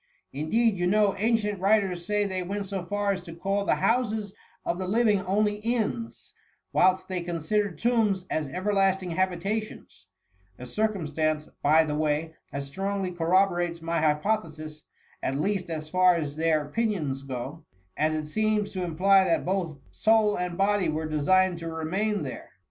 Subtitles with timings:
[0.33, 4.33] Indeed, you know, ancient writers say they went so far as to call the houses
[4.65, 6.33] of the living only inns,
[6.73, 10.07] whilst they considered tombs as everlasting habitations;—
[10.57, 14.81] a circumstance, by the way, that strongly corroborates my hypo thesis,
[15.21, 17.63] at least as far as their opinions go;
[17.95, 22.49] as it seems to imply that both soul and body were designed to remain there.